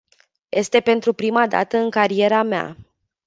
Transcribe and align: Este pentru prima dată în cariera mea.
Este 0.49 0.79
pentru 0.79 1.13
prima 1.13 1.47
dată 1.47 1.77
în 1.77 1.89
cariera 1.89 2.43
mea. 2.43 2.77